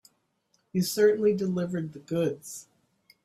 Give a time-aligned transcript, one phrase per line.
[0.73, 2.65] You certainly delivered the goods.